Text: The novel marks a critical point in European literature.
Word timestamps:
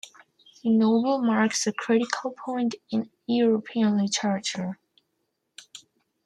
The 0.63 0.71
novel 0.71 1.19
marks 1.19 1.67
a 1.67 1.71
critical 1.71 2.31
point 2.31 2.73
in 2.89 3.11
European 3.27 3.97
literature. 3.99 4.79